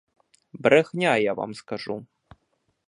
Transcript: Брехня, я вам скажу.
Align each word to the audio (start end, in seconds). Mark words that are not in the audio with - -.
Брехня, 0.53 1.15
я 1.17 1.33
вам 1.35 1.53
скажу. 1.53 2.07